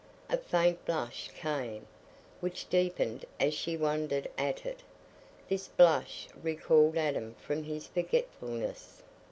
[0.31, 1.85] A faint blush came,
[2.39, 4.79] which deepened as she wondered at it.
[5.47, 9.03] This blush recalled Adam from his forgetfulness.